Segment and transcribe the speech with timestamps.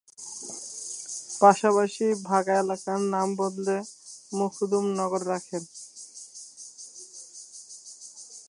[1.41, 3.77] পাশাপাশি বাঘা এলাকার নাম বদলে
[4.31, 5.63] "মখদুম নগর" রাখেন।